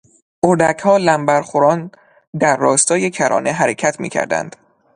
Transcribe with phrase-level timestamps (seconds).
[0.43, 1.91] اردکها لمبر خوران
[2.39, 4.55] در راستای کرانه حرکت میکردند.